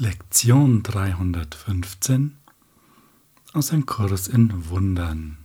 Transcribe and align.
Lektion 0.00 0.84
315 0.84 2.36
aus 3.52 3.72
einem 3.72 3.84
Kurs 3.84 4.28
in 4.28 4.68
Wundern. 4.68 5.38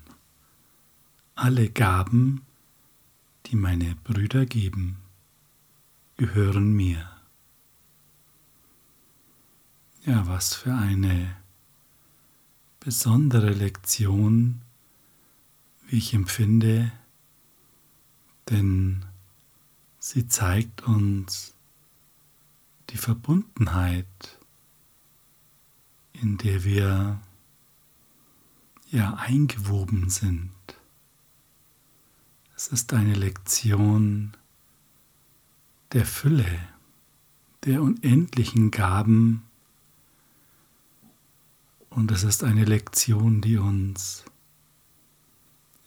Alle 1.33 1.71
Gaben, 1.71 2.43
die 3.47 3.55
meine 3.55 3.95
Brüder 4.03 4.45
geben, 4.45 4.97
gehören 6.17 6.71
mir. 6.71 7.09
Ja, 10.05 10.27
was 10.27 10.53
für 10.53 10.75
eine 10.75 11.35
besondere 12.79 13.53
Lektion, 13.53 14.61
wie 15.87 15.97
ich 15.97 16.13
empfinde, 16.13 16.91
denn 18.51 19.03
sie 19.97 20.27
zeigt 20.27 20.83
uns 20.83 21.55
die 22.91 22.97
Verbundenheit 22.97 24.37
in 26.13 26.37
der 26.37 26.63
wir 26.63 27.19
ja 28.89 29.15
eingewoben 29.15 30.09
sind. 30.09 30.51
Es 32.55 32.67
ist 32.67 32.93
eine 32.93 33.13
Lektion 33.13 34.37
der 35.91 36.05
Fülle, 36.05 36.59
der 37.65 37.81
unendlichen 37.81 38.71
Gaben 38.71 39.43
und 41.89 42.11
es 42.11 42.23
ist 42.23 42.43
eine 42.43 42.65
Lektion, 42.65 43.41
die 43.41 43.57
uns 43.57 44.25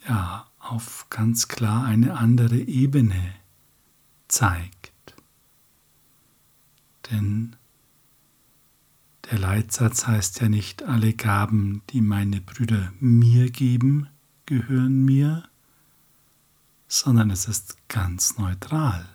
ja 0.08 0.46
auf 0.58 1.06
ganz 1.10 1.48
klar 1.48 1.84
eine 1.84 2.16
andere 2.18 2.58
Ebene 2.58 3.34
zeigt. 4.28 4.92
Denn 7.10 7.56
der 9.30 9.38
Leitsatz 9.38 10.06
heißt 10.06 10.40
ja 10.40 10.48
nicht, 10.48 10.84
alle 10.84 11.12
Gaben, 11.12 11.82
die 11.90 12.00
meine 12.00 12.40
Brüder 12.40 12.92
mir 13.00 13.50
geben, 13.50 14.08
gehören 14.46 15.04
mir, 15.04 15.48
sondern 16.86 17.30
es 17.30 17.48
ist 17.48 17.76
ganz 17.88 18.38
neutral. 18.38 19.08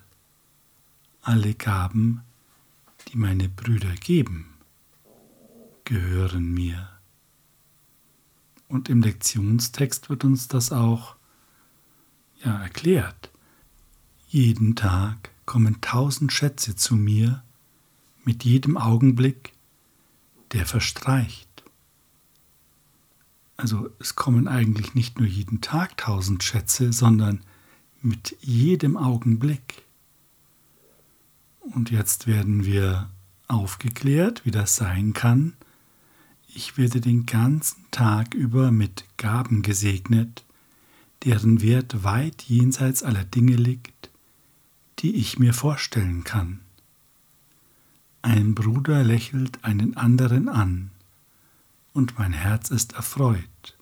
Alle 1.21 1.53
Gaben, 1.53 2.23
die 3.07 3.17
meine 3.17 3.47
Brüder 3.47 3.93
geben, 3.95 4.53
gehören 5.85 6.51
mir. 6.51 6.89
Und 8.67 8.89
im 8.89 9.01
Lektionstext 9.01 10.09
wird 10.09 10.23
uns 10.23 10.47
das 10.47 10.71
auch 10.71 11.15
ja, 12.43 12.61
erklärt. 12.61 13.31
Jeden 14.27 14.75
Tag 14.75 15.31
kommen 15.45 15.79
tausend 15.81 16.33
Schätze 16.33 16.75
zu 16.75 16.95
mir, 16.95 17.43
mit 18.23 18.43
jedem 18.43 18.77
Augenblick 18.77 19.53
der 20.53 20.65
verstreicht. 20.65 21.47
Also 23.57 23.89
es 23.99 24.15
kommen 24.15 24.47
eigentlich 24.47 24.95
nicht 24.95 25.19
nur 25.19 25.27
jeden 25.27 25.61
Tag 25.61 25.97
tausend 25.97 26.43
Schätze, 26.43 26.91
sondern 26.91 27.41
mit 28.01 28.35
jedem 28.41 28.97
Augenblick. 28.97 29.83
Und 31.59 31.91
jetzt 31.91 32.25
werden 32.25 32.65
wir 32.65 33.09
aufgeklärt, 33.47 34.45
wie 34.45 34.51
das 34.51 34.75
sein 34.75 35.13
kann. 35.13 35.53
Ich 36.47 36.77
werde 36.77 37.01
den 37.01 37.25
ganzen 37.25 37.85
Tag 37.91 38.33
über 38.33 38.71
mit 38.71 39.05
Gaben 39.17 39.61
gesegnet, 39.61 40.43
deren 41.23 41.61
Wert 41.61 42.03
weit 42.03 42.41
jenseits 42.43 43.03
aller 43.03 43.23
Dinge 43.23 43.55
liegt, 43.55 44.09
die 44.99 45.15
ich 45.15 45.37
mir 45.37 45.53
vorstellen 45.53 46.23
kann. 46.23 46.61
Ein 48.21 48.53
Bruder 48.53 49.03
lächelt 49.03 49.63
einen 49.63 49.97
anderen 49.97 50.47
an, 50.47 50.91
und 51.93 52.17
mein 52.17 52.33
Herz 52.33 52.69
ist 52.69 52.93
erfreut. 52.93 53.77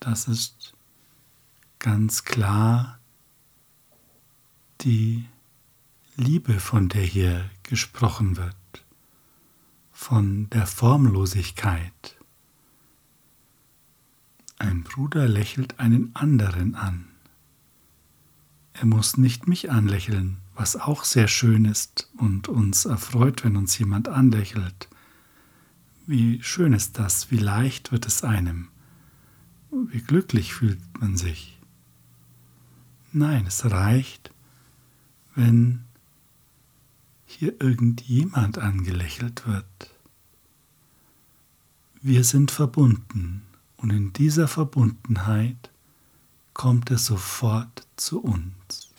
Das 0.00 0.28
ist 0.28 0.74
ganz 1.78 2.24
klar 2.24 2.98
die 4.80 5.26
Liebe, 6.16 6.60
von 6.60 6.88
der 6.88 7.02
hier 7.02 7.48
gesprochen 7.62 8.36
wird, 8.36 8.54
von 9.92 10.50
der 10.50 10.66
Formlosigkeit. 10.66 12.16
Ein 14.58 14.82
Bruder 14.82 15.28
lächelt 15.28 15.78
einen 15.78 16.14
anderen 16.14 16.74
an. 16.74 17.07
Er 18.80 18.86
muss 18.86 19.16
nicht 19.16 19.48
mich 19.48 19.72
anlächeln, 19.72 20.38
was 20.54 20.76
auch 20.76 21.02
sehr 21.02 21.26
schön 21.26 21.64
ist 21.64 22.10
und 22.16 22.46
uns 22.46 22.84
erfreut, 22.84 23.42
wenn 23.44 23.56
uns 23.56 23.76
jemand 23.76 24.08
anlächelt. 24.08 24.88
Wie 26.06 26.40
schön 26.42 26.72
ist 26.72 26.96
das, 26.98 27.32
wie 27.32 27.38
leicht 27.38 27.90
wird 27.90 28.06
es 28.06 28.22
einem, 28.22 28.68
wie 29.70 30.00
glücklich 30.00 30.54
fühlt 30.54 30.78
man 31.00 31.16
sich. 31.16 31.58
Nein, 33.12 33.46
es 33.46 33.68
reicht, 33.68 34.32
wenn 35.34 35.80
hier 37.26 37.60
irgendjemand 37.60 38.58
angelächelt 38.58 39.46
wird. 39.46 39.94
Wir 42.00 42.22
sind 42.22 42.52
verbunden 42.52 43.42
und 43.76 43.90
in 43.90 44.12
dieser 44.12 44.46
Verbundenheit 44.46 45.67
kommt 46.58 46.90
es 46.90 47.06
sofort 47.06 47.86
zu 47.94 48.20
uns. 48.20 48.90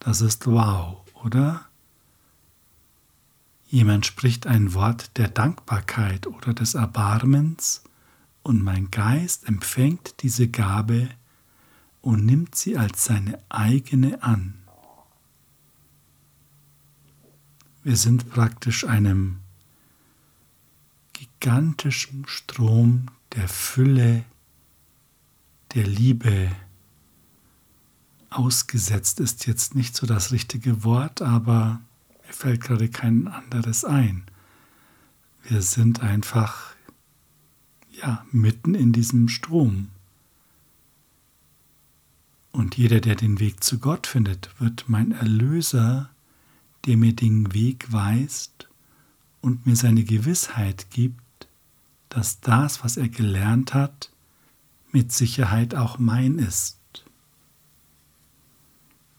Das 0.00 0.20
ist 0.20 0.46
wow, 0.46 1.02
oder? 1.24 1.64
Jemand 3.68 4.04
spricht 4.04 4.46
ein 4.46 4.74
Wort 4.74 5.16
der 5.16 5.28
Dankbarkeit 5.28 6.26
oder 6.26 6.52
des 6.52 6.74
Erbarmens 6.74 7.82
und 8.42 8.62
mein 8.62 8.90
Geist 8.90 9.48
empfängt 9.48 10.22
diese 10.22 10.46
Gabe 10.46 11.08
und 12.02 12.26
nimmt 12.26 12.54
sie 12.54 12.76
als 12.76 13.06
seine 13.06 13.38
eigene 13.48 14.22
an. 14.22 14.62
Wir 17.82 17.96
sind 17.96 18.28
praktisch 18.28 18.86
einem 18.86 19.40
gigantischen 21.14 22.26
Strom 22.28 23.06
der 23.34 23.48
Fülle, 23.48 24.26
der 25.74 25.86
Liebe, 25.86 26.50
ausgesetzt 28.30 29.20
ist 29.20 29.46
jetzt 29.46 29.74
nicht 29.74 29.96
so 29.96 30.06
das 30.06 30.32
richtige 30.32 30.84
Wort, 30.84 31.22
aber 31.22 31.80
mir 32.26 32.32
fällt 32.32 32.60
gerade 32.62 32.88
kein 32.88 33.28
anderes 33.28 33.84
ein. 33.84 34.24
Wir 35.42 35.62
sind 35.62 36.00
einfach 36.00 36.74
ja 37.90 38.24
mitten 38.32 38.74
in 38.74 38.92
diesem 38.92 39.28
Strom. 39.28 39.90
Und 42.50 42.76
jeder, 42.76 43.00
der 43.00 43.16
den 43.16 43.40
Weg 43.40 43.62
zu 43.62 43.78
Gott 43.78 44.06
findet, 44.06 44.48
wird 44.60 44.84
mein 44.88 45.12
Erlöser, 45.12 46.10
der 46.86 46.96
mir 46.96 47.14
den 47.14 47.52
Weg 47.52 47.92
weist 47.92 48.68
und 49.40 49.66
mir 49.66 49.76
seine 49.76 50.04
Gewissheit 50.04 50.86
gibt, 50.90 51.20
dass 52.08 52.40
das, 52.40 52.84
was 52.84 52.96
er 52.96 53.08
gelernt 53.08 53.74
hat, 53.74 54.10
mit 54.94 55.12
Sicherheit 55.12 55.74
auch 55.74 55.98
mein 55.98 56.38
ist 56.38 56.78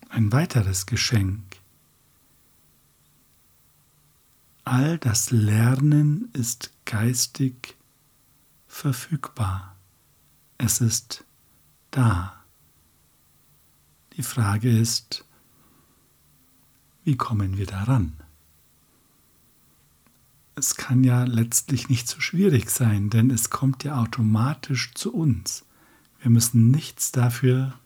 ein 0.07 0.31
weiteres 0.31 0.85
Geschenk. 0.85 1.43
All 4.63 4.97
das 4.97 5.31
Lernen 5.31 6.29
ist 6.31 6.71
geistig 6.85 7.75
verfügbar. 8.67 9.75
Es 10.57 10.79
ist 10.79 11.25
da. 11.91 12.41
Die 14.13 14.23
Frage 14.23 14.79
ist, 14.79 15.25
wie 17.03 17.17
kommen 17.17 17.57
wir 17.57 17.65
daran? 17.65 18.13
Es 20.55 20.78
kann 20.78 21.03
ja 21.03 21.25
letztlich 21.25 21.89
nicht 21.89 22.07
so 22.07 22.21
schwierig 22.21 22.69
sein, 22.69 23.09
denn 23.09 23.29
es 23.29 23.49
kommt 23.49 23.83
ja 23.83 23.99
automatisch 24.01 24.93
zu 24.93 25.13
uns. 25.13 25.65
Wir 26.25 26.31
müssen 26.31 26.72
nichts 26.72 27.11
dafür 27.11 27.77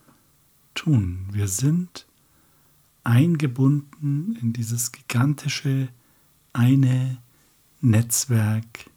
tun. 0.73 1.27
Wir 1.29 1.49
sind 1.49 2.05
eingebunden 3.03 4.37
in 4.41 4.53
dieses 4.53 4.93
gigantische 4.93 5.89
eine 6.53 7.17
Netzwerk 7.81 8.89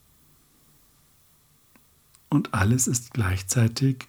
und 2.28 2.54
alles 2.54 2.86
ist 2.86 3.14
gleichzeitig 3.14 4.06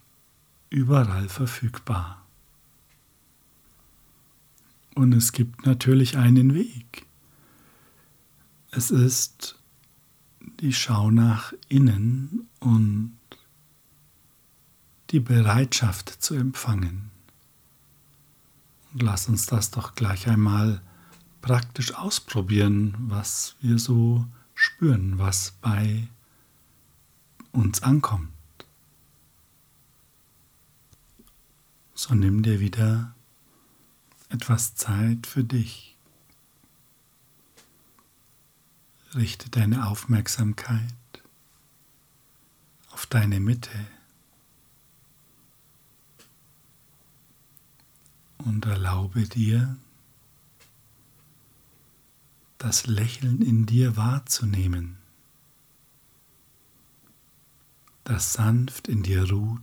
überall 0.70 1.28
verfügbar. 1.30 2.24
Und 4.94 5.14
es 5.14 5.32
gibt 5.32 5.66
natürlich 5.66 6.16
einen 6.16 6.54
Weg. 6.54 7.08
Es 8.70 8.92
ist 8.92 9.58
die 10.60 10.74
Schau 10.74 11.10
nach 11.10 11.54
innen 11.70 12.48
und 12.60 13.18
die 15.14 15.20
Bereitschaft 15.20 16.10
zu 16.10 16.34
empfangen. 16.34 17.12
Lass 18.96 19.30
uns 19.30 19.46
das 19.46 19.70
doch 19.70 19.94
gleich 19.94 20.28
einmal 20.28 20.82
praktisch 21.40 21.94
ausprobieren, 21.94 22.96
was 22.98 23.56
wir 23.62 23.78
so 23.78 24.26
spüren, 24.56 25.20
was 25.20 25.52
bei 25.62 26.08
uns 27.52 27.84
ankommt. 27.84 28.32
So 31.94 32.16
nimm 32.16 32.42
dir 32.42 32.60
wieder 32.60 33.14
etwas 34.30 34.74
Zeit 34.74 35.28
für 35.28 35.44
dich. 35.44 35.96
Richte 39.14 39.52
deine 39.52 39.88
Aufmerksamkeit 39.88 40.82
auf 42.90 43.06
deine 43.06 43.40
Mitte 43.40 43.70
und 48.46 48.66
erlaube 48.66 49.24
dir, 49.24 49.78
das 52.58 52.88
Lächeln 52.88 53.42
in 53.42 53.66
dir 53.66 53.98
wahrzunehmen, 53.98 54.98
das 58.04 58.34
sanft 58.34 58.88
in 58.88 59.04
dir 59.04 59.30
ruht, 59.30 59.62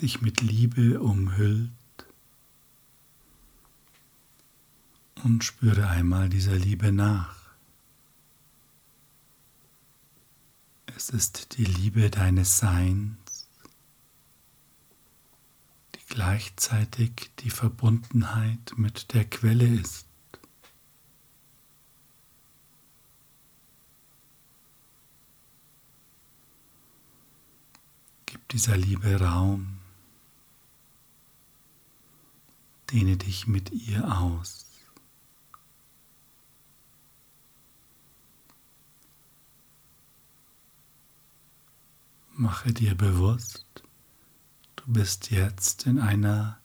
dich 0.00 0.20
mit 0.20 0.40
Liebe 0.40 1.00
umhüllt 1.00 1.70
und 5.24 5.44
spüre 5.44 5.88
einmal 5.88 6.28
dieser 6.28 6.56
Liebe 6.56 6.92
nach. 6.92 7.36
Es 10.96 11.10
ist 11.10 11.58
die 11.58 11.64
Liebe 11.64 12.10
deines 12.10 12.58
Seins, 12.58 13.25
gleichzeitig 16.16 17.30
die 17.40 17.50
Verbundenheit 17.50 18.72
mit 18.78 19.12
der 19.12 19.26
Quelle 19.26 19.66
ist. 19.66 20.06
Gib 28.24 28.48
dieser 28.48 28.78
Liebe 28.78 29.20
Raum, 29.20 29.76
dehne 32.90 33.18
dich 33.18 33.46
mit 33.46 33.70
ihr 33.72 34.10
aus. 34.10 34.64
Mache 42.32 42.72
dir 42.72 42.94
bewusst, 42.94 43.85
du 44.86 44.92
bist 44.92 45.30
jetzt 45.30 45.86
in 45.86 45.98
einer 45.98 46.58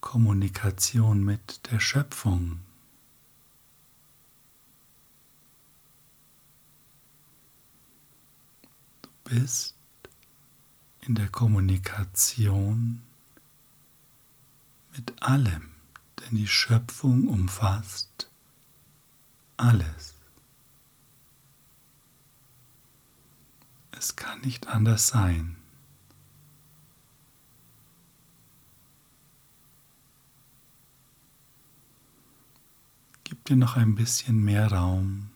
Kommunikation 0.00 1.24
mit 1.24 1.60
der 1.70 1.80
Schöpfung. 1.80 2.60
Du 9.02 9.08
bist 9.24 9.74
in 11.00 11.16
der 11.16 11.28
Kommunikation 11.28 13.02
mit 14.96 15.20
allem, 15.22 15.70
denn 16.20 16.36
die 16.36 16.46
Schöpfung 16.46 17.26
umfasst 17.26 18.30
alles. 19.56 20.14
Es 23.90 24.14
kann 24.14 24.40
nicht 24.42 24.68
anders 24.68 25.08
sein. 25.08 25.56
Dir 33.48 33.54
noch 33.54 33.76
ein 33.76 33.94
bisschen 33.94 34.44
mehr 34.44 34.72
Raum. 34.72 35.30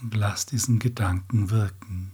Und 0.00 0.14
lass 0.14 0.46
diesen 0.46 0.80
Gedanken 0.80 1.50
wirken. 1.50 2.10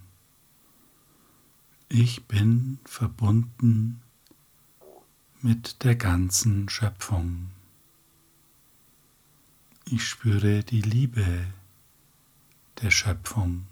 Ich 1.89 2.27
bin 2.27 2.81
verbunden 2.85 4.03
mit 5.41 5.83
der 5.85 5.97
ganzen 5.97 6.69
Schöpfung. 6.69 7.51
Ich 9.87 10.07
spüre 10.07 10.63
die 10.63 10.83
Liebe 10.83 11.47
der 12.83 12.91
Schöpfung. 12.91 13.67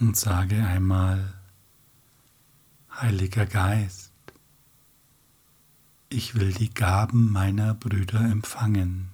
Und 0.00 0.16
sage 0.16 0.64
einmal, 0.64 1.34
Heiliger 2.90 3.46
Geist, 3.46 4.12
ich 6.08 6.34
will 6.34 6.52
die 6.52 6.72
Gaben 6.72 7.32
meiner 7.32 7.74
Brüder 7.74 8.20
empfangen. 8.20 9.10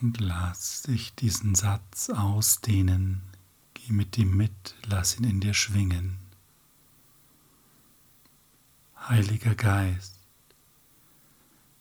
und 0.00 0.20
lass 0.20 0.82
dich 0.82 1.14
diesen 1.14 1.54
Satz 1.54 2.10
ausdehnen. 2.10 3.22
Geh 3.74 3.92
mit 3.92 4.16
ihm 4.18 4.36
mit, 4.36 4.74
lass 4.86 5.18
ihn 5.18 5.24
in 5.24 5.40
dir 5.40 5.54
schwingen. 5.54 6.18
Heiliger 9.08 9.54
Geist, 9.54 10.17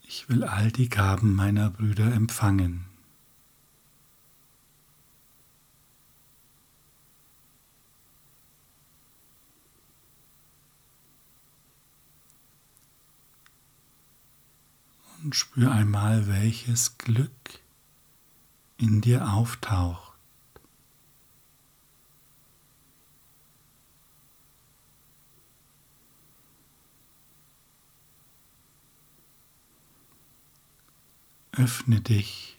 ich 0.07 0.29
will 0.29 0.43
all 0.43 0.71
die 0.71 0.89
Gaben 0.89 1.35
meiner 1.35 1.69
Brüder 1.69 2.13
empfangen. 2.13 2.85
Und 15.23 15.35
spür 15.35 15.71
einmal, 15.71 16.27
welches 16.27 16.97
Glück 16.97 17.31
in 18.77 19.01
dir 19.01 19.29
auftaucht. 19.29 20.06
Öffne 31.59 32.01
dich 32.01 32.55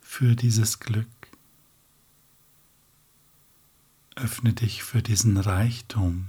für 0.00 0.34
dieses 0.34 0.80
Glück. 0.80 1.06
Öffne 4.14 4.54
dich 4.54 4.82
für 4.82 5.02
diesen 5.02 5.36
Reichtum. 5.36 6.28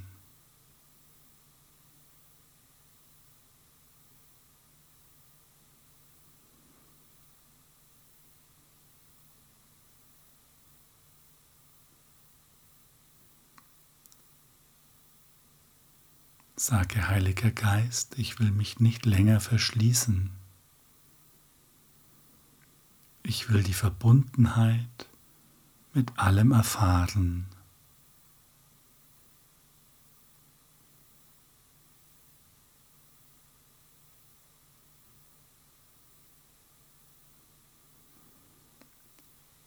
Sage, 16.57 17.07
Heiliger 17.07 17.51
Geist, 17.51 18.19
ich 18.19 18.37
will 18.39 18.51
mich 18.51 18.81
nicht 18.81 19.05
länger 19.05 19.39
verschließen. 19.39 20.36
Ich 23.29 23.51
will 23.51 23.61
die 23.61 23.73
Verbundenheit 23.73 25.05
mit 25.93 26.17
allem 26.17 26.53
erfahren. 26.53 27.45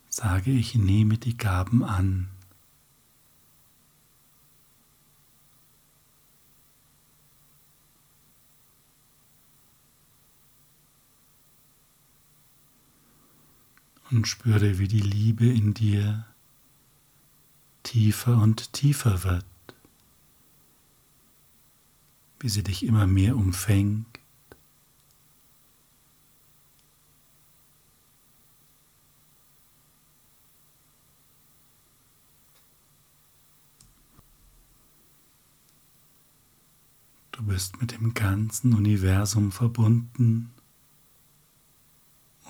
Sage, 0.09 0.53
ich 0.53 0.75
nehme 0.75 1.19
die 1.19 1.37
Gaben 1.37 1.85
an. 1.85 2.31
Und 14.11 14.27
spüre, 14.27 14.79
wie 14.79 14.89
die 14.89 15.01
Liebe 15.01 15.47
in 15.47 15.75
dir 15.75 16.27
tiefer 17.83 18.37
und 18.41 18.73
tiefer 18.73 19.25
wird, 19.25 19.45
wie 22.41 22.49
sie 22.49 22.63
dich 22.63 22.85
immer 22.85 23.07
mehr 23.07 23.37
umfängt. 23.37 24.07
Du 37.33 37.47
bist 37.47 37.81
mit 37.81 37.93
dem 37.93 38.13
ganzen 38.13 38.75
Universum 38.75 39.51
verbunden 39.51 40.51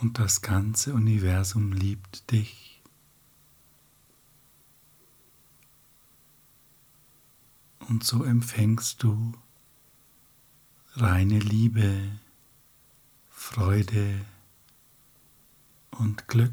und 0.00 0.18
das 0.18 0.40
ganze 0.40 0.94
Universum 0.94 1.72
liebt 1.72 2.30
dich. 2.30 2.80
Und 7.80 8.04
so 8.04 8.24
empfängst 8.24 9.02
du 9.02 9.34
reine 10.94 11.38
Liebe, 11.38 12.18
Freude 13.30 14.24
und 15.90 16.28
Glück. 16.28 16.52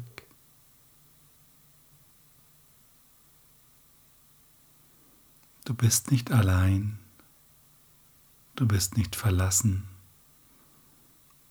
Du 5.64 5.74
bist 5.74 6.10
nicht 6.10 6.32
allein, 6.32 6.98
du 8.56 8.66
bist 8.66 8.96
nicht 8.96 9.16
verlassen, 9.16 9.86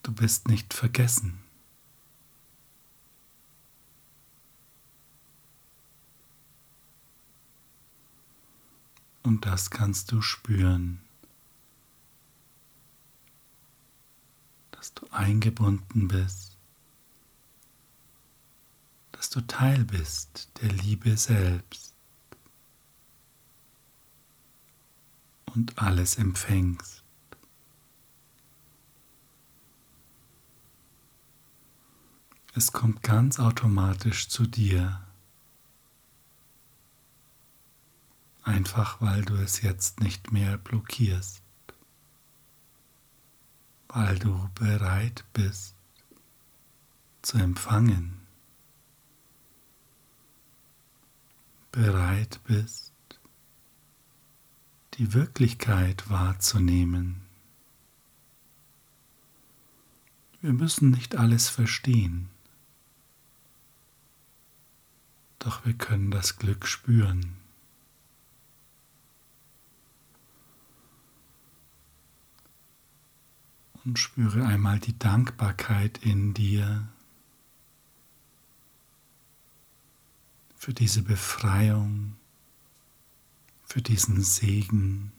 du 0.03 0.11
bist 0.11 0.47
nicht 0.47 0.73
vergessen. 0.73 1.46
Und 9.27 9.45
das 9.45 9.71
kannst 9.71 10.13
du 10.13 10.21
spüren, 10.21 11.01
dass 14.71 14.93
du 14.93 15.05
eingebunden 15.11 16.07
bist, 16.07 16.55
dass 19.11 19.29
du 19.29 19.41
Teil 19.41 19.83
bist 19.83 20.49
der 20.61 20.71
Liebe 20.71 21.17
selbst. 21.17 21.93
und 25.47 25.77
alles 25.79 26.17
empfängst. 26.17 27.03
Es 32.53 32.71
kommt 32.71 33.01
ganz 33.01 33.39
automatisch 33.39 34.29
zu 34.29 34.45
dir, 34.45 35.06
einfach 38.47 39.01
weil 39.01 39.23
du 39.23 39.35
es 39.35 39.61
jetzt 39.61 39.99
nicht 39.99 40.31
mehr 40.31 40.57
blockierst, 40.57 41.41
weil 43.89 44.17
du 44.17 44.49
bereit 44.55 45.25
bist 45.33 45.75
zu 47.21 47.37
empfangen, 47.37 48.21
bereit 51.71 52.39
bist 52.45 52.93
die 54.93 55.13
Wirklichkeit 55.13 56.09
wahrzunehmen. 56.09 57.21
Wir 60.39 60.53
müssen 60.53 60.91
nicht 60.91 61.17
alles 61.17 61.49
verstehen, 61.49 62.29
doch 65.39 65.65
wir 65.65 65.73
können 65.73 66.11
das 66.11 66.37
Glück 66.37 66.65
spüren. 66.65 67.46
Und 73.87 73.97
spüre 73.97 74.45
einmal 74.45 74.79
die 74.79 74.99
Dankbarkeit 74.99 75.97
in 76.05 76.35
dir 76.35 76.87
für 80.55 80.73
diese 80.73 81.01
Befreiung 81.01 82.17
für 83.67 83.81
diesen 83.81 84.23
Segen, 84.23 85.11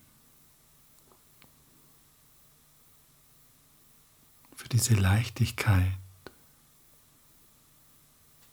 für 4.57 4.69
diese 4.71 4.95
Leichtigkeit, 4.95 5.93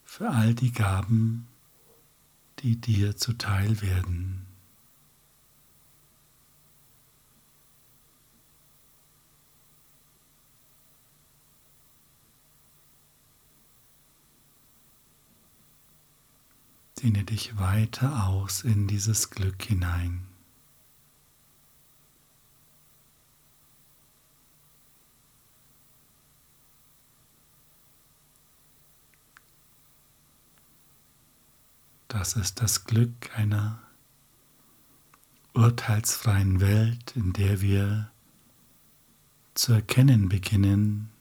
für 0.03 0.29
all 0.29 0.53
die 0.53 0.73
Gaben, 0.73 1.47
die 2.59 2.75
dir 2.75 3.15
zuteil 3.15 3.81
werden. 3.81 4.44
Dehne 17.05 17.23
dich 17.23 17.59
weiter 17.59 18.25
aus 18.25 18.63
in 18.63 18.87
dieses 18.87 19.29
Glück 19.29 19.61
hinein. 19.61 20.25
Das 32.07 32.35
ist 32.35 32.59
das 32.59 32.85
Glück 32.85 33.37
einer 33.37 33.79
urteilsfreien 35.53 36.59
Welt, 36.59 37.15
in 37.15 37.33
der 37.33 37.61
wir 37.61 38.09
zu 39.53 39.73
erkennen 39.73 40.27
beginnen, 40.27 41.11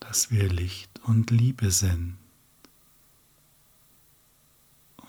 dass 0.00 0.32
wir 0.32 0.48
Licht 0.48 0.97
und 1.08 1.30
Liebe 1.30 1.70
sind 1.70 2.18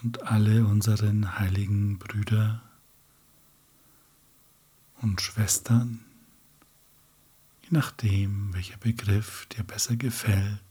und 0.01 0.23
alle 0.23 0.65
unseren 0.65 1.37
heiligen 1.37 1.99
Brüder 1.99 2.61
und 5.01 5.19
Schwestern, 5.19 5.99
je 7.63 7.69
nachdem, 7.71 8.53
welcher 8.53 8.77
Begriff 8.77 9.45
dir 9.47 9.63
besser 9.63 9.97
gefällt, 9.97 10.61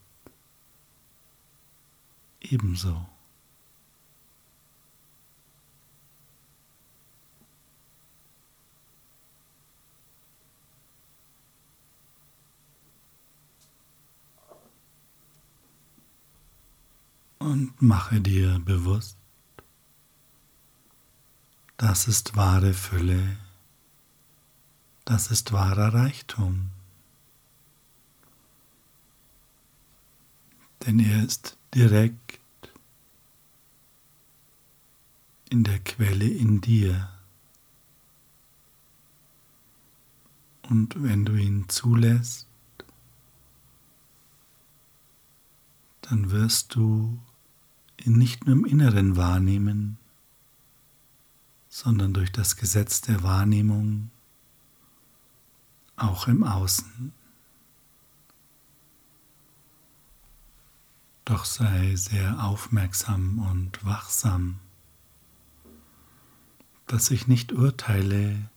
ebenso. 2.41 3.07
Und 17.49 17.81
mache 17.81 18.21
dir 18.21 18.59
bewusst, 18.59 19.17
das 21.79 22.07
ist 22.07 22.37
wahre 22.37 22.75
Fülle, 22.75 23.39
das 25.07 25.31
ist 25.31 25.53
wahrer 25.53 25.95
Reichtum. 25.95 26.71
Denn 30.85 30.99
er 30.99 31.25
ist 31.25 31.57
direkt 31.75 32.41
in 35.49 35.65
der 35.65 35.79
Quelle 35.81 36.29
in 36.29 36.61
dir. 36.61 37.11
Und 40.69 41.03
wenn 41.03 41.25
du 41.25 41.35
ihn 41.35 41.67
zulässt, 41.69 42.47
dann 46.03 46.31
wirst 46.31 46.75
du 46.75 47.19
nicht 48.05 48.47
nur 48.47 48.57
im 48.57 48.65
Inneren 48.65 49.17
wahrnehmen, 49.17 49.99
sondern 51.69 52.15
durch 52.15 52.33
das 52.33 52.57
Gesetz 52.57 53.01
der 53.01 53.23
Wahrnehmung 53.23 54.11
auch 55.97 56.29
im 56.29 56.45
Außen. 56.45 57.13
Doch 61.25 61.45
sei 61.45 61.95
sehr 61.97 62.43
aufmerksam 62.43 63.39
und 63.51 63.85
wachsam, 63.85 64.61
dass 66.87 67.07
sich 67.07 67.27
nicht 67.27 67.53
Urteile 67.53 68.49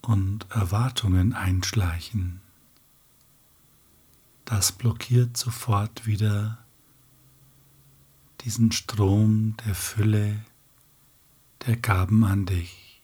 und 0.00 0.50
Erwartungen 0.50 1.34
einschleichen. 1.34 2.40
Das 4.46 4.72
blockiert 4.72 5.36
sofort 5.36 6.06
wieder 6.06 6.58
diesen 8.46 8.70
Strom 8.70 9.56
der 9.66 9.74
Fülle, 9.74 10.40
der 11.66 11.76
Gaben 11.76 12.22
an 12.22 12.46
dich. 12.46 13.02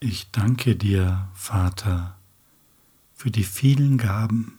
Ich 0.00 0.30
danke 0.30 0.74
dir, 0.74 1.28
Vater, 1.34 2.16
für 3.12 3.30
die 3.30 3.44
vielen 3.44 3.98
Gaben, 3.98 4.56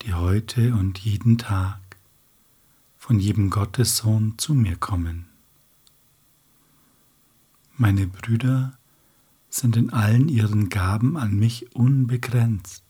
die 0.00 0.14
heute 0.14 0.72
und 0.74 1.00
jeden 1.00 1.36
Tag 1.36 1.80
von 2.96 3.20
jedem 3.20 3.50
Gottessohn 3.50 4.38
zu 4.38 4.54
mir 4.54 4.76
kommen. 4.76 5.26
Meine 7.76 8.06
Brüder 8.06 8.79
sind 9.50 9.76
in 9.76 9.90
allen 9.92 10.28
ihren 10.28 10.68
Gaben 10.68 11.16
an 11.16 11.36
mich 11.36 11.74
unbegrenzt. 11.74 12.84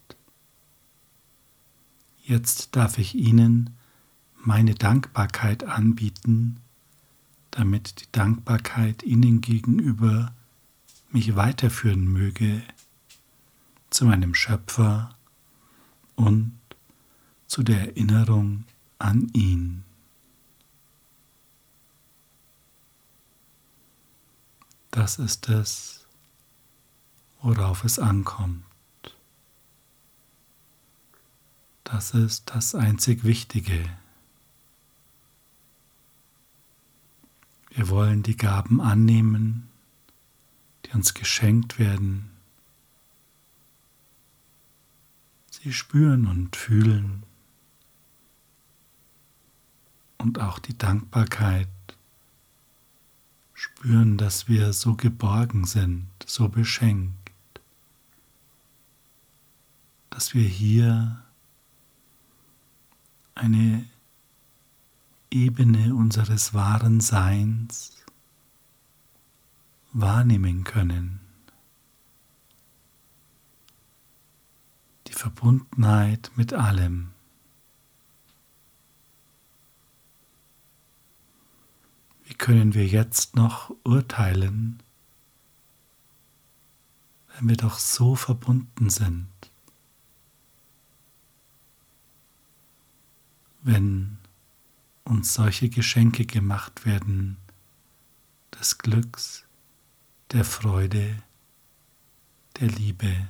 Jetzt 2.23 2.77
darf 2.77 2.99
ich 2.99 3.15
Ihnen 3.15 3.71
meine 4.37 4.75
Dankbarkeit 4.75 5.65
anbieten, 5.65 6.61
damit 7.51 8.03
die 8.03 8.13
Dankbarkeit 8.13 9.03
Ihnen 9.03 9.41
gegenüber 9.41 10.33
mich 11.11 11.35
weiterführen 11.35 12.05
möge 12.05 12.63
zu 13.89 14.05
meinem 14.05 14.35
Schöpfer 14.35 15.17
und 16.15 16.53
zu 17.47 17.63
der 17.65 17.89
Erinnerung 17.89 18.65
an 18.99 19.29
ihn. 19.33 19.83
Das 24.93 25.19
ist 25.19 25.49
es, 25.49 26.00
worauf 27.43 27.85
es 27.85 27.99
ankommt. 27.99 28.65
Das 31.85 32.13
ist 32.13 32.51
das 32.55 32.75
einzig 32.75 33.25
Wichtige. 33.25 33.85
Wir 37.71 37.89
wollen 37.89 38.23
die 38.23 38.37
Gaben 38.37 38.81
annehmen, 38.81 39.69
die 40.85 40.93
uns 40.93 41.15
geschenkt 41.15 41.79
werden. 41.79 42.31
Sie 45.51 45.73
spüren 45.73 46.27
und 46.27 46.57
fühlen 46.57 47.25
und 50.19 50.41
auch 50.41 50.59
die 50.59 50.77
Dankbarkeit 50.77 51.69
spüren, 53.53 54.17
dass 54.17 54.49
wir 54.49 54.73
so 54.73 54.95
geborgen 54.95 55.65
sind, 55.65 56.09
so 56.25 56.49
beschenkt, 56.49 57.20
dass 60.11 60.35
wir 60.35 60.47
hier 60.47 61.25
eine 63.35 63.89
Ebene 65.31 65.95
unseres 65.95 66.53
wahren 66.53 67.01
Seins 67.01 67.97
wahrnehmen 69.93 70.65
können. 70.65 71.21
Die 75.07 75.13
Verbundenheit 75.13 76.31
mit 76.35 76.53
allem. 76.53 77.13
Wie 82.25 82.35
können 82.35 82.75
wir 82.75 82.87
jetzt 82.87 83.37
noch 83.37 83.75
urteilen, 83.85 84.83
wenn 87.35 87.49
wir 87.49 87.57
doch 87.57 87.79
so 87.79 88.15
verbunden 88.15 88.91
sind? 88.91 89.50
Wenn 93.63 94.19
uns 95.05 95.35
solche 95.35 95.69
Geschenke 95.69 96.25
gemacht 96.25 96.87
werden 96.87 97.37
des 98.59 98.79
Glücks, 98.79 99.45
der 100.33 100.45
Freude, 100.45 101.23
der 102.61 102.69
Liebe. 102.69 103.29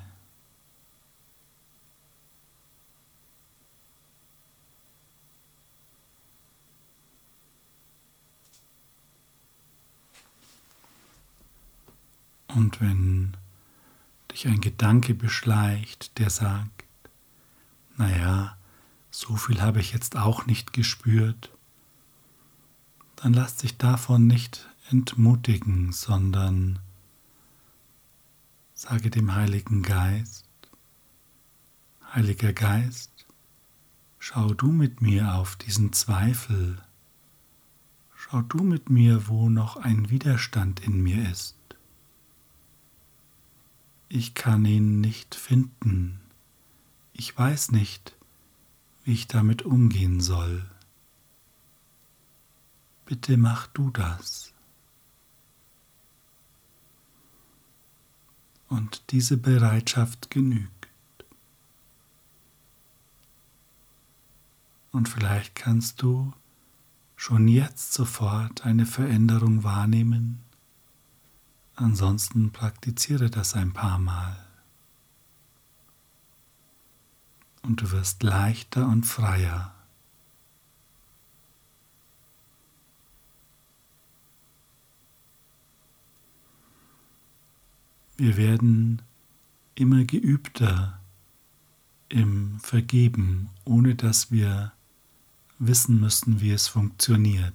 Und 12.48 12.80
wenn 12.80 13.36
dich 14.32 14.46
ein 14.48 14.60
Gedanke 14.60 15.14
beschleicht, 15.14 16.18
der 16.18 16.30
sagt, 16.30 16.84
naja, 17.96 18.56
so 19.20 19.36
viel 19.36 19.60
habe 19.60 19.80
ich 19.80 19.92
jetzt 19.92 20.16
auch 20.16 20.46
nicht 20.46 20.72
gespürt, 20.72 21.50
dann 23.16 23.34
lass 23.34 23.56
dich 23.56 23.76
davon 23.76 24.26
nicht 24.26 24.66
entmutigen, 24.88 25.92
sondern 25.92 26.78
sage 28.72 29.10
dem 29.10 29.34
Heiligen 29.34 29.82
Geist, 29.82 30.48
Heiliger 32.14 32.54
Geist, 32.54 33.12
schau 34.18 34.54
du 34.54 34.72
mit 34.72 35.02
mir 35.02 35.34
auf 35.34 35.54
diesen 35.56 35.92
Zweifel, 35.92 36.80
schau 38.16 38.40
du 38.40 38.64
mit 38.64 38.88
mir, 38.88 39.28
wo 39.28 39.50
noch 39.50 39.76
ein 39.76 40.08
Widerstand 40.08 40.80
in 40.80 41.02
mir 41.02 41.30
ist. 41.30 41.56
Ich 44.08 44.32
kann 44.32 44.64
ihn 44.64 45.02
nicht 45.02 45.34
finden, 45.34 46.20
ich 47.12 47.36
weiß 47.36 47.72
nicht, 47.72 48.16
wie 49.04 49.12
ich 49.12 49.26
damit 49.26 49.62
umgehen 49.62 50.20
soll. 50.20 50.68
Bitte 53.06 53.36
mach 53.36 53.66
du 53.68 53.90
das. 53.90 54.52
Und 58.68 59.02
diese 59.10 59.36
Bereitschaft 59.36 60.30
genügt. 60.30 60.70
Und 64.92 65.08
vielleicht 65.08 65.54
kannst 65.54 66.02
du 66.02 66.32
schon 67.16 67.48
jetzt 67.48 67.92
sofort 67.92 68.64
eine 68.64 68.86
Veränderung 68.86 69.64
wahrnehmen. 69.64 70.40
Ansonsten 71.74 72.52
praktiziere 72.52 73.30
das 73.30 73.54
ein 73.54 73.72
paar 73.72 73.98
Mal. 73.98 74.49
Und 77.62 77.82
du 77.82 77.90
wirst 77.90 78.22
leichter 78.22 78.86
und 78.88 79.04
freier. 79.04 79.74
Wir 88.16 88.36
werden 88.36 89.00
immer 89.74 90.04
geübter 90.04 91.00
im 92.10 92.60
Vergeben, 92.60 93.48
ohne 93.64 93.94
dass 93.94 94.30
wir 94.30 94.72
wissen 95.58 96.00
müssen, 96.00 96.40
wie 96.40 96.50
es 96.50 96.68
funktioniert. 96.68 97.54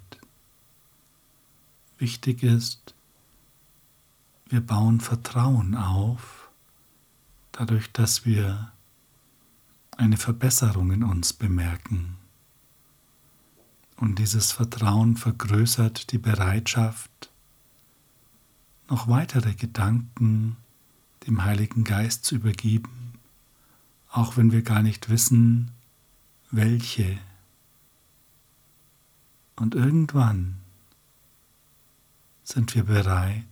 Wichtig 1.98 2.42
ist, 2.44 2.96
wir 4.48 4.62
bauen 4.62 5.02
Vertrauen 5.02 5.76
auf, 5.76 6.50
dadurch, 7.52 7.92
dass 7.92 8.26
wir 8.26 8.72
eine 9.98 10.18
Verbesserung 10.18 10.92
in 10.92 11.04
uns 11.04 11.34
bemerken. 11.34 12.18
Und 13.98 14.20
dieses 14.20 14.52
Vertrauen 14.52 15.16
vergrößert 15.16 16.12
die 16.12 16.18
Bereitschaft, 16.18 17.32
noch 18.90 19.08
weitere 19.08 19.54
Gedanken 19.54 20.58
dem 21.26 21.44
Heiligen 21.44 21.84
Geist 21.84 22.26
zu 22.26 22.36
übergeben, 22.36 23.14
auch 24.10 24.38
wenn 24.38 24.52
wir 24.52 24.62
gar 24.62 24.82
nicht 24.82 25.10
wissen, 25.10 25.72
welche. 26.52 27.18
Und 29.56 29.76
irgendwann 29.76 30.58
sind 32.44 32.76
wir 32.76 32.84
bereit, 32.84 33.44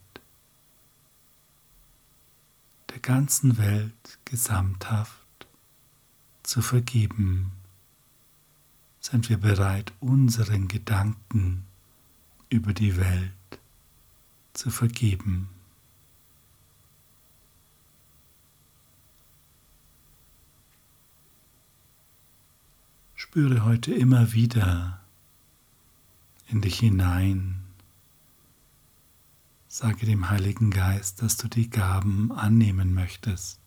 der 2.91 2.99
ganzen 2.99 3.57
Welt 3.57 4.19
gesamthaft 4.25 5.22
zu 6.43 6.61
vergeben, 6.61 7.51
sind 8.99 9.29
wir 9.29 9.37
bereit, 9.37 9.93
unseren 9.99 10.67
Gedanken 10.67 11.65
über 12.49 12.73
die 12.73 12.97
Welt 12.97 13.31
zu 14.53 14.69
vergeben. 14.69 15.49
Spüre 23.15 23.65
heute 23.65 23.93
immer 23.93 24.33
wieder 24.33 25.01
in 26.47 26.61
dich 26.61 26.79
hinein. 26.79 27.63
Sage 29.67 30.05
dem 30.05 30.29
Heiligen 30.29 30.69
Geist, 30.69 31.23
dass 31.23 31.35
du 31.37 31.47
die 31.47 31.71
Gaben 31.71 32.31
annehmen 32.31 32.93
möchtest. 32.93 33.62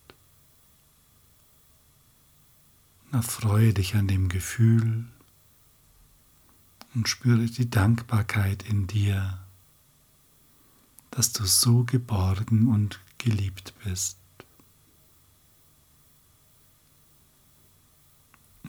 Erfreue 3.16 3.72
dich 3.72 3.94
an 3.94 4.09
dem 4.09 4.29
Gefühl 4.29 5.07
und 6.94 7.09
spüre 7.09 7.46
die 7.46 7.70
Dankbarkeit 7.70 8.62
in 8.68 8.87
dir 8.87 9.38
dass 11.16 11.33
du 11.33 11.46
so 11.46 11.85
geborgen 11.85 12.68
und 12.68 13.00
geliebt 13.16 13.72
bist. 13.83 14.18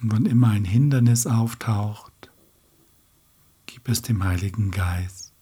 Und 0.02 0.14
wann 0.14 0.26
immer 0.26 0.52
ein 0.52 0.64
Hindernis 0.64 1.28
auftaucht, 1.28 2.32
gib 3.66 3.90
es 3.90 4.02
dem 4.02 4.24
Heiligen 4.24 4.72
Geist. 4.72 5.34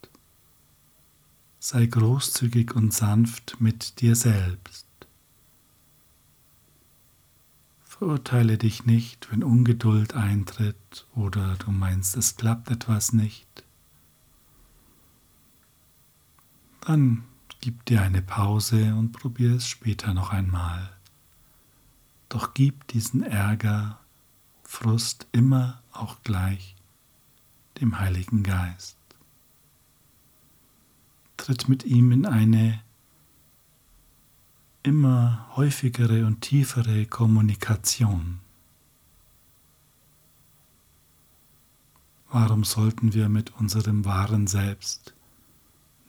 Sei 1.59 1.85
großzügig 1.85 2.73
und 2.73 2.91
sanft 2.91 3.57
mit 3.61 4.01
dir 4.01 4.15
selbst. 4.15 4.84
Verurteile 8.05 8.59
dich 8.59 8.85
nicht, 8.85 9.31
wenn 9.31 9.43
Ungeduld 9.43 10.13
eintritt 10.13 11.07
oder 11.15 11.55
du 11.55 11.71
meinst, 11.71 12.15
es 12.15 12.35
klappt 12.35 12.69
etwas 12.69 13.13
nicht. 13.13 13.63
Dann 16.81 17.23
gib 17.61 17.83
dir 17.85 18.03
eine 18.03 18.21
Pause 18.21 18.93
und 18.93 19.11
probier 19.11 19.55
es 19.55 19.67
später 19.67 20.13
noch 20.13 20.29
einmal. 20.29 20.95
Doch 22.29 22.53
gib 22.53 22.85
diesen 22.89 23.23
Ärger, 23.23 23.99
Frust 24.61 25.25
immer 25.31 25.81
auch 25.91 26.21
gleich 26.21 26.75
dem 27.81 27.97
Heiligen 27.97 28.43
Geist. 28.43 28.99
Tritt 31.37 31.67
mit 31.67 31.85
ihm 31.85 32.11
in 32.11 32.27
eine 32.27 32.84
immer 34.85 35.47
häufigere 35.55 36.25
und 36.27 36.41
tiefere 36.41 37.07
Kommunikation. 37.07 38.39
Warum 42.29 42.63
sollten 42.63 43.13
wir 43.13 43.27
mit 43.27 43.55
unserem 43.55 44.05
wahren 44.05 44.45
Selbst 44.45 45.15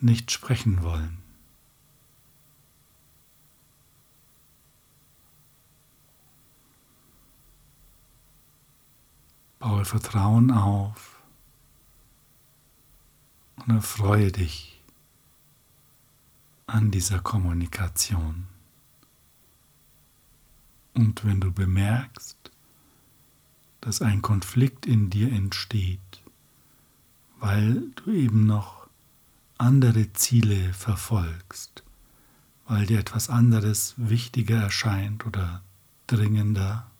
nicht 0.01 0.31
sprechen 0.31 0.83
wollen? 0.83 1.19
Baue 9.59 9.87
Vertrauen 9.87 10.51
auf 10.51 11.23
und 13.57 13.75
erfreue 13.75 14.33
dich 14.33 14.83
an 16.67 16.91
dieser 16.91 17.21
Kommunikation. 17.21 18.49
Und 20.97 21.27
wenn 21.27 21.41
du 21.41 21.53
bemerkst, 21.53 22.39
dass 23.83 24.01
ein 24.01 24.23
Konflikt 24.23 24.87
in 24.87 25.11
dir 25.11 25.31
entsteht, 25.31 26.01
weil 27.39 27.91
du 27.97 28.13
eben 28.13 28.47
noch 28.47 28.89
andere 29.59 30.11
Ziele 30.15 30.73
verfolgst, 30.73 31.85
weil 32.67 32.87
dir 32.87 32.99
etwas 32.99 33.29
anderes 33.29 33.93
wichtiger 33.99 34.57
erscheint 34.57 35.27
oder 35.27 35.63
dringender, 36.07 36.91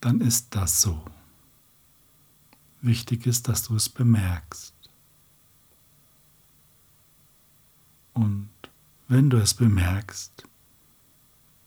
dann 0.00 0.22
ist 0.22 0.54
das 0.54 0.80
so. 0.80 1.04
Wichtig 2.80 3.26
ist, 3.26 3.48
dass 3.48 3.64
du 3.64 3.76
es 3.76 3.90
bemerkst. 3.90 4.74
Und 8.14 8.48
wenn 9.08 9.28
du 9.28 9.36
es 9.36 9.52
bemerkst, 9.52 10.46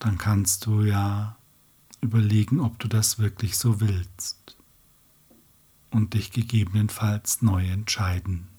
dann 0.04 0.18
kannst 0.18 0.66
du 0.66 0.82
ja 0.82 1.38
überlegen, 2.02 2.60
ob 2.60 2.78
du 2.78 2.90
das 2.90 3.20
wirklich 3.20 3.58
so 3.58 3.80
willst 3.80 4.58
und 5.92 6.14
dich 6.14 6.32
gegebenenfalls 6.32 7.42
neu 7.42 7.66
entscheiden. 7.66 8.50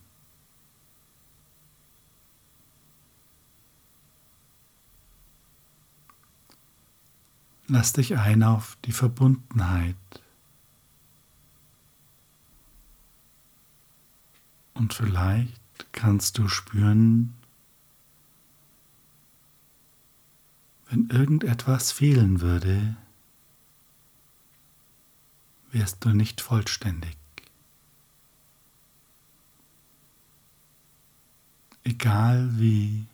Lass 7.67 7.93
dich 7.93 8.17
ein 8.17 8.41
auf 8.41 8.79
die 8.85 8.91
Verbundenheit 8.91 9.95
und 14.73 14.95
vielleicht 14.95 15.61
kannst 15.91 16.39
du 16.39 16.47
spüren, 16.47 17.35
wenn 20.89 21.09
irgendetwas 21.09 21.91
fehlen 21.91 22.41
würde, 22.41 22.95
wärst 25.71 26.03
du 26.05 26.09
nicht 26.09 26.41
vollständig. 26.41 27.17
Egal 31.83 32.49
wie 32.59 33.05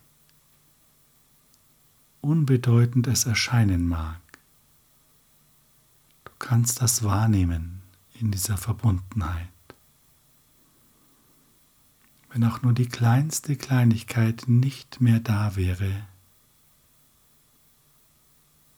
unbedeutend 2.20 3.06
es 3.06 3.26
erscheinen 3.26 3.86
mag 3.86 4.22
kannst 6.42 6.82
das 6.82 7.04
wahrnehmen 7.04 7.82
in 8.18 8.32
dieser 8.32 8.56
Verbundenheit. 8.58 9.48
Wenn 12.30 12.44
auch 12.44 12.62
nur 12.62 12.72
die 12.72 12.88
kleinste 12.88 13.56
Kleinigkeit 13.56 14.44
nicht 14.48 15.00
mehr 15.00 15.20
da 15.20 15.54
wäre, 15.54 16.04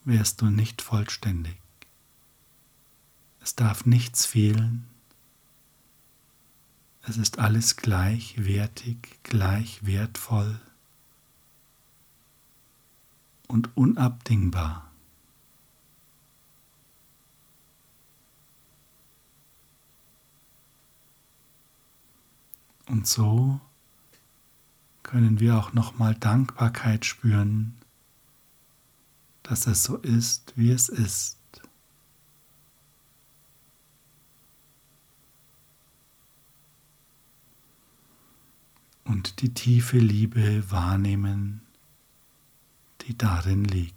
wärst 0.04 0.40
du 0.40 0.46
nicht 0.46 0.82
vollständig. 0.82 1.56
Es 3.40 3.54
darf 3.54 3.84
nichts 3.86 4.26
fehlen. 4.26 4.86
Es 7.02 7.18
ist 7.18 7.38
alles 7.38 7.76
gleichwertig, 7.76 8.96
gleich 9.22 9.84
wertvoll 9.84 10.58
und 13.46 13.76
unabdingbar. 13.76 14.90
Und 22.86 23.06
so 23.06 23.60
können 25.02 25.40
wir 25.40 25.56
auch 25.56 25.72
nochmal 25.72 26.14
Dankbarkeit 26.14 27.04
spüren, 27.04 27.74
dass 29.44 29.66
es 29.66 29.85
so 29.85 29.98
ist, 29.98 30.54
wie 30.57 30.70
es 30.70 30.88
ist. 30.88 31.38
Und 39.04 39.42
die 39.42 39.52
tiefe 39.52 39.98
Liebe 39.98 40.70
wahrnehmen, 40.70 41.61
die 43.02 43.16
darin 43.16 43.64
liegt. 43.64 43.94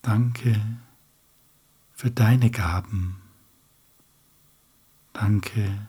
Danke 0.00 0.78
für 1.92 2.10
deine 2.10 2.50
Gaben. 2.50 3.20
Danke 5.12 5.86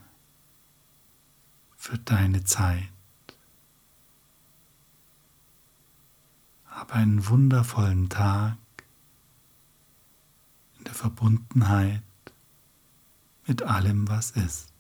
für 1.85 1.99
deine 1.99 2.43
Zeit. 2.43 2.89
Habe 6.65 6.93
einen 6.95 7.27
wundervollen 7.27 8.09
Tag 8.09 8.57
in 10.79 10.85
der 10.85 10.95
Verbundenheit 10.95 12.01
mit 13.45 13.61
allem, 13.61 14.07
was 14.07 14.31
ist. 14.31 14.73